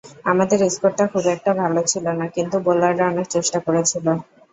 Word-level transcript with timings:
আমাদের 0.25 0.59
স্কোরটা 0.69 1.05
খুব 1.11 1.25
একটা 1.35 1.51
ভালো 1.61 1.81
ছিল 1.91 2.05
না, 2.19 2.25
কিন্তু 2.35 2.55
বোলাররা 2.65 3.05
অনেক 3.11 3.25
চেষ্টা 3.35 3.59
করেছিল। 3.65 4.05